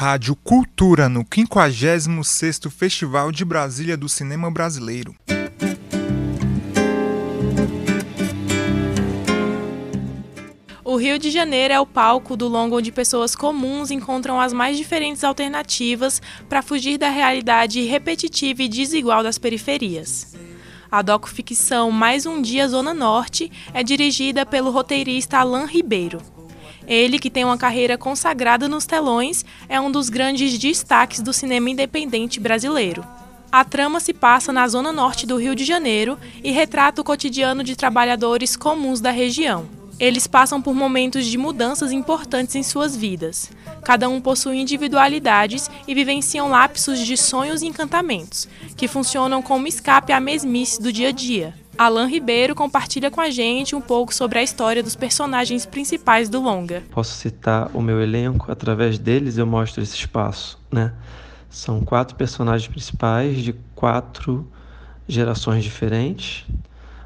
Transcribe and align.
Rádio 0.00 0.36
Cultura 0.36 1.08
no 1.08 1.24
56º 1.24 2.70
Festival 2.70 3.32
de 3.32 3.44
Brasília 3.44 3.96
do 3.96 4.08
Cinema 4.08 4.48
Brasileiro. 4.48 5.12
O 10.84 10.94
Rio 10.94 11.18
de 11.18 11.32
Janeiro 11.32 11.74
é 11.74 11.80
o 11.80 11.84
palco 11.84 12.36
do 12.36 12.46
longo 12.46 12.78
onde 12.78 12.92
pessoas 12.92 13.34
comuns 13.34 13.90
encontram 13.90 14.40
as 14.40 14.52
mais 14.52 14.76
diferentes 14.76 15.24
alternativas 15.24 16.22
para 16.48 16.62
fugir 16.62 16.96
da 16.96 17.10
realidade 17.10 17.82
repetitiva 17.82 18.62
e 18.62 18.68
desigual 18.68 19.24
das 19.24 19.36
periferias. 19.36 20.36
A 20.88 21.02
docu-ficção 21.02 21.90
Mais 21.90 22.24
um 22.24 22.40
Dia 22.40 22.68
Zona 22.68 22.94
Norte 22.94 23.50
é 23.74 23.82
dirigida 23.82 24.46
pelo 24.46 24.70
roteirista 24.70 25.38
Alain 25.38 25.66
Ribeiro. 25.66 26.37
Ele, 26.88 27.18
que 27.18 27.28
tem 27.28 27.44
uma 27.44 27.58
carreira 27.58 27.98
consagrada 27.98 28.66
nos 28.66 28.86
telões, 28.86 29.44
é 29.68 29.78
um 29.78 29.90
dos 29.90 30.08
grandes 30.08 30.58
destaques 30.58 31.20
do 31.20 31.34
cinema 31.34 31.68
independente 31.68 32.40
brasileiro. 32.40 33.04
A 33.52 33.62
trama 33.62 34.00
se 34.00 34.14
passa 34.14 34.54
na 34.54 34.66
zona 34.66 34.90
norte 34.90 35.26
do 35.26 35.36
Rio 35.36 35.54
de 35.54 35.66
Janeiro 35.66 36.18
e 36.42 36.50
retrata 36.50 37.02
o 37.02 37.04
cotidiano 37.04 37.62
de 37.62 37.76
trabalhadores 37.76 38.56
comuns 38.56 39.00
da 39.00 39.10
região. 39.10 39.66
Eles 40.00 40.26
passam 40.26 40.62
por 40.62 40.74
momentos 40.74 41.26
de 41.26 41.36
mudanças 41.36 41.92
importantes 41.92 42.54
em 42.54 42.62
suas 42.62 42.96
vidas. 42.96 43.50
Cada 43.84 44.08
um 44.08 44.20
possui 44.20 44.58
individualidades 44.58 45.68
e 45.86 45.94
vivenciam 45.94 46.48
lapsos 46.48 47.00
de 47.00 47.16
sonhos 47.16 47.62
e 47.62 47.66
encantamentos, 47.66 48.48
que 48.76 48.88
funcionam 48.88 49.42
como 49.42 49.66
escape 49.66 50.12
à 50.12 50.20
mesmice 50.20 50.80
do 50.80 50.92
dia 50.92 51.08
a 51.08 51.12
dia. 51.12 51.54
Alan 51.78 52.06
Ribeiro 52.06 52.56
compartilha 52.56 53.08
com 53.08 53.20
a 53.20 53.30
gente 53.30 53.76
um 53.76 53.80
pouco 53.80 54.12
sobre 54.12 54.40
a 54.40 54.42
história 54.42 54.82
dos 54.82 54.96
personagens 54.96 55.64
principais 55.64 56.28
do 56.28 56.42
longa. 56.42 56.82
Posso 56.90 57.14
citar 57.14 57.70
o 57.72 57.80
meu 57.80 58.02
elenco, 58.02 58.50
através 58.50 58.98
deles 58.98 59.38
eu 59.38 59.46
mostro 59.46 59.80
esse 59.80 59.94
espaço, 59.94 60.58
né? 60.72 60.92
São 61.48 61.80
quatro 61.80 62.16
personagens 62.16 62.68
principais 62.68 63.38
de 63.38 63.54
quatro 63.76 64.50
gerações 65.06 65.62
diferentes. 65.62 66.44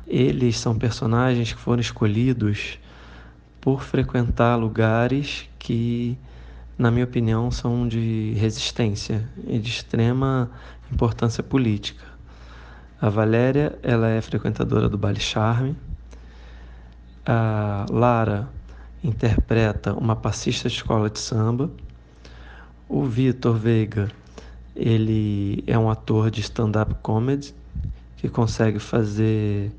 Eles 0.06 0.58
são 0.58 0.74
personagens 0.74 1.52
que 1.52 1.60
foram 1.60 1.82
escolhidos 1.82 2.78
por 3.60 3.82
frequentar 3.82 4.56
lugares 4.56 5.50
que, 5.58 6.16
na 6.78 6.90
minha 6.90 7.04
opinião, 7.04 7.50
são 7.50 7.86
de 7.86 8.32
resistência 8.38 9.28
e 9.46 9.58
de 9.58 9.68
extrema 9.68 10.50
importância 10.90 11.42
política. 11.42 12.11
A 13.02 13.08
Valéria, 13.08 13.76
ela 13.82 14.10
é 14.10 14.20
frequentadora 14.20 14.88
do 14.88 14.96
Baile 14.96 15.18
Charme. 15.18 15.76
A 17.26 17.84
Lara 17.90 18.48
interpreta 19.02 19.92
uma 19.92 20.14
passista 20.14 20.68
de 20.68 20.76
escola 20.76 21.10
de 21.10 21.18
samba. 21.18 21.68
O 22.88 23.02
Vitor 23.04 23.56
Veiga, 23.56 24.08
ele 24.76 25.64
é 25.66 25.76
um 25.76 25.90
ator 25.90 26.30
de 26.30 26.42
stand-up 26.42 26.94
comedy 27.02 27.52
que 28.18 28.28
consegue 28.28 28.78
fazer 28.78 29.72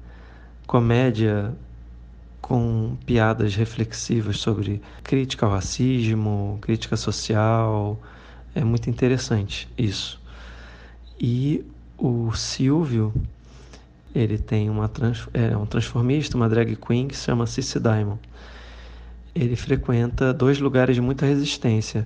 comédia 0.67 1.55
com 2.41 2.97
piadas 3.05 3.55
reflexivas 3.55 4.37
sobre 4.39 4.81
crítica 5.01 5.45
ao 5.45 5.53
racismo, 5.53 6.57
crítica 6.59 6.97
social. 6.97 7.97
É 8.53 8.65
muito 8.65 8.89
interessante 8.89 9.69
isso. 9.77 10.21
E 11.17 11.65
o 12.03 12.33
Silvio, 12.33 13.13
ele 14.13 14.37
tem 14.37 14.69
uma 14.69 14.89
trans, 14.89 15.25
é 15.33 15.55
um 15.55 15.65
transformista, 15.65 16.35
uma 16.35 16.49
drag 16.49 16.75
queen 16.75 17.07
que 17.07 17.15
se 17.15 17.23
chama 17.23 17.47
Cici 17.47 17.79
Diamond. 17.79 18.19
Ele 19.33 19.55
frequenta 19.55 20.33
dois 20.33 20.59
lugares 20.59 20.95
de 20.95 21.01
muita 21.01 21.25
resistência. 21.25 22.05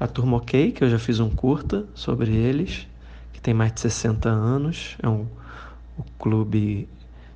A 0.00 0.06
Turma 0.06 0.38
OK, 0.38 0.72
que 0.72 0.82
eu 0.82 0.88
já 0.88 0.98
fiz 0.98 1.20
um 1.20 1.28
curta 1.28 1.84
sobre 1.94 2.34
eles, 2.34 2.88
que 3.34 3.40
tem 3.40 3.52
mais 3.52 3.74
de 3.74 3.80
60 3.80 4.30
anos, 4.30 4.96
é 5.02 5.08
um 5.08 5.26
o 5.96 6.02
clube 6.18 6.88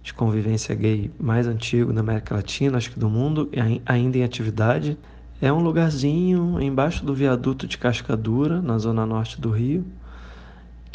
de 0.03 0.15
convivência 0.15 0.75
gay 0.75 1.13
mais 1.21 1.47
antigo 1.47 1.93
da 1.93 2.01
América 2.01 2.35
Latina, 2.35 2.79
acho 2.79 2.91
que 2.91 2.99
do 2.99 3.11
mundo, 3.11 3.51
ainda 3.85 4.17
em 4.17 4.25
atividade. 4.25 4.99
É 5.43 5.53
um 5.53 5.61
lugarzinho 5.61 6.59
embaixo 6.61 7.05
do 7.05 7.15
viaduto 7.15 7.69
de 7.69 7.77
Cascadura, 7.77 8.63
na 8.63 8.79
zona 8.79 9.05
norte 9.05 9.39
do 9.39 9.51
Rio 9.51 9.85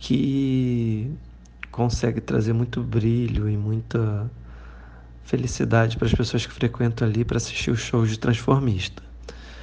que 0.03 1.09
consegue 1.72 2.19
trazer 2.19 2.52
muito 2.52 2.84
brilho 2.84 3.50
e 3.50 3.56
muita 3.56 4.30
felicidade 5.24 5.96
para 5.96 6.06
as 6.06 6.14
pessoas 6.14 6.46
que 6.46 6.52
frequentam 6.52 7.08
ali 7.08 7.24
para 7.24 7.38
assistir 7.38 7.72
os 7.72 7.80
shows 7.80 8.09
de 8.09 8.19
transformista. 8.19 9.02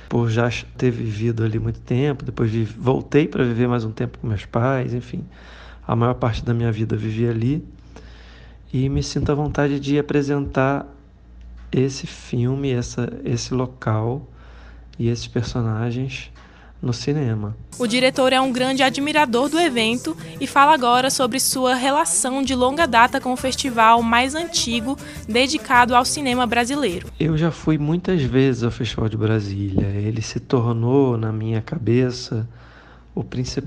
Por 0.08 0.30
já 0.30 0.50
ter 0.78 0.90
vivido 0.90 1.44
ali 1.44 1.58
muito 1.58 1.78
tempo, 1.80 2.24
depois 2.24 2.50
voltei 2.72 3.28
para 3.28 3.44
viver 3.44 3.68
mais 3.68 3.84
um 3.84 3.92
tempo 3.92 4.16
com 4.16 4.26
meus 4.26 4.46
pais, 4.46 4.94
enfim, 4.94 5.26
a 5.86 5.94
maior 5.94 6.14
parte 6.14 6.42
da 6.42 6.54
minha 6.54 6.72
vida 6.72 6.96
vivi 6.96 7.28
ali 7.28 7.62
e 8.72 8.88
me 8.88 9.02
sinto 9.02 9.30
à 9.30 9.34
vontade 9.34 9.78
de 9.78 9.98
apresentar 9.98 10.86
esse 11.70 12.06
filme, 12.06 12.70
essa, 12.70 13.12
esse 13.26 13.52
local 13.52 14.26
e 14.98 15.08
esses 15.08 15.28
personagens 15.28 16.32
no 16.82 16.92
cinema. 16.92 17.56
O 17.78 17.86
diretor 17.86 18.32
é 18.32 18.40
um 18.40 18.52
grande 18.52 18.82
admirador 18.82 19.48
do 19.48 19.58
evento 19.58 20.16
e 20.40 20.46
fala 20.46 20.72
agora 20.72 21.10
sobre 21.10 21.38
sua 21.38 21.74
relação 21.74 22.42
de 22.42 22.54
longa 22.54 22.86
data 22.86 23.20
com 23.20 23.32
o 23.32 23.36
festival 23.36 24.02
mais 24.02 24.34
antigo 24.34 24.96
dedicado 25.28 25.94
ao 25.94 26.04
cinema 26.04 26.46
brasileiro. 26.46 27.08
Eu 27.18 27.36
já 27.36 27.50
fui 27.50 27.76
muitas 27.76 28.22
vezes 28.22 28.62
ao 28.62 28.70
Festival 28.70 29.08
de 29.08 29.16
Brasília. 29.16 29.86
Ele 29.86 30.22
se 30.22 30.40
tornou, 30.40 31.16
na 31.16 31.32
minha 31.32 31.60
cabeça, 31.60 32.48
o 33.14 33.20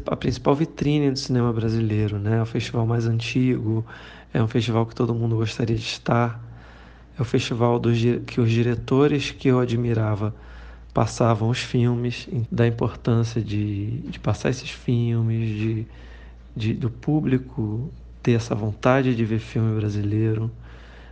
a 0.07 0.15
principal 0.15 0.55
vitrine 0.55 1.11
do 1.11 1.19
cinema 1.19 1.53
brasileiro, 1.53 2.17
né? 2.17 2.37
É 2.39 2.41
o 2.41 2.45
festival 2.45 2.87
mais 2.87 3.05
antigo, 3.05 3.85
é 4.33 4.41
um 4.41 4.47
festival 4.47 4.85
que 4.85 4.95
todo 4.95 5.13
mundo 5.13 5.35
gostaria 5.35 5.75
de 5.75 5.83
estar. 5.83 6.41
É 7.17 7.21
o 7.21 7.25
festival 7.25 7.77
dos, 7.77 7.97
que 8.25 8.41
os 8.41 8.49
diretores 8.49 9.29
que 9.29 9.47
eu 9.47 9.59
admirava 9.59 10.33
passavam 10.93 11.49
os 11.49 11.59
filmes, 11.59 12.29
da 12.51 12.67
importância 12.67 13.41
de, 13.41 13.97
de 14.01 14.19
passar 14.19 14.49
esses 14.49 14.69
filmes, 14.69 15.49
de, 15.49 15.87
de, 16.55 16.73
do 16.73 16.89
público 16.89 17.91
ter 18.21 18.33
essa 18.33 18.53
vontade 18.53 19.15
de 19.15 19.25
ver 19.25 19.39
filme 19.39 19.75
brasileiro, 19.75 20.51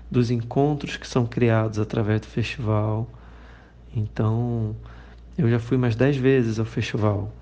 dos 0.10 0.30
encontros 0.30 0.98
que 0.98 1.08
são 1.08 1.26
criados 1.26 1.80
através 1.80 2.22
do 2.22 2.28
festival. 2.28 3.10
Então, 3.96 4.76
eu 5.38 5.50
já 5.50 5.60
fui 5.60 5.78
mais 5.78 5.96
dez 5.96 6.16
vezes 6.16 6.60
ao 6.60 6.66
festival. 6.66 7.34